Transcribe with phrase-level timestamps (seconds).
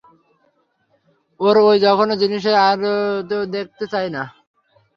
[1.39, 2.79] ওর ওই জঘন্য জিনিসটা আর
[3.53, 4.21] দেখতে চাইনা।